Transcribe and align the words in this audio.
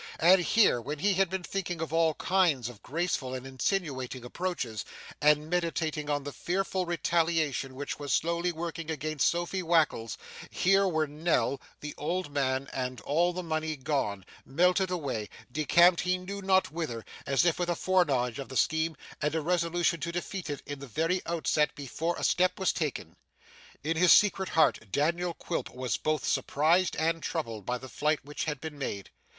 And 0.19 0.41
here, 0.41 0.81
when 0.81 0.97
he 0.97 1.13
had 1.13 1.29
been 1.29 1.43
thinking 1.43 1.79
of 1.79 1.93
all 1.93 2.15
kinds 2.15 2.69
of 2.69 2.81
graceful 2.81 3.35
and 3.35 3.45
insinuating 3.45 4.25
approaches, 4.25 4.83
and 5.21 5.47
meditating 5.47 6.09
on 6.09 6.23
the 6.23 6.31
fearful 6.31 6.87
retaliation 6.87 7.75
which 7.75 7.99
was 7.99 8.11
slowly 8.11 8.51
working 8.51 8.89
against 8.89 9.29
Sophy 9.29 9.61
Wackles 9.61 10.17
here 10.49 10.87
were 10.87 11.05
Nell, 11.05 11.61
the 11.81 11.93
old 11.99 12.31
man, 12.33 12.67
and 12.73 12.99
all 13.01 13.31
the 13.31 13.43
money 13.43 13.75
gone, 13.75 14.25
melted 14.43 14.89
away, 14.89 15.29
decamped 15.51 16.01
he 16.01 16.17
knew 16.17 16.41
not 16.41 16.71
whither, 16.71 17.05
as 17.27 17.45
if 17.45 17.59
with 17.59 17.69
a 17.69 17.75
fore 17.75 18.03
knowledge 18.03 18.39
of 18.39 18.49
the 18.49 18.57
scheme 18.57 18.97
and 19.21 19.35
a 19.35 19.39
resolution 19.41 19.99
to 19.99 20.11
defeat 20.11 20.49
it 20.49 20.63
in 20.65 20.79
the 20.79 20.87
very 20.87 21.21
outset, 21.27 21.75
before 21.75 22.15
a 22.17 22.23
step 22.23 22.57
was 22.57 22.73
taken. 22.73 23.15
In 23.83 23.97
his 23.97 24.11
secret 24.11 24.49
heart, 24.49 24.79
Daniel 24.91 25.35
Quilp 25.35 25.69
was 25.75 25.97
both 25.97 26.25
surprised 26.27 26.95
and 26.95 27.21
troubled 27.21 27.67
by 27.67 27.77
the 27.77 27.87
flight 27.87 28.25
which 28.25 28.45
had 28.45 28.59
been 28.59 28.79
made. 28.79 29.11